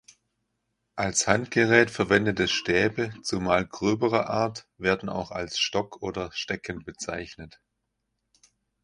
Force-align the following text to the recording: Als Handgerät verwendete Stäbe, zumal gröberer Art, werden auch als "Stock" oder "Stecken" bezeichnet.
Als 0.95 1.27
Handgerät 1.27 1.91
verwendete 1.91 2.47
Stäbe, 2.47 3.13
zumal 3.21 3.67
gröberer 3.67 4.31
Art, 4.31 4.67
werden 4.79 5.09
auch 5.09 5.29
als 5.29 5.59
"Stock" 5.59 6.01
oder 6.01 6.31
"Stecken" 6.31 6.83
bezeichnet. 6.83 7.61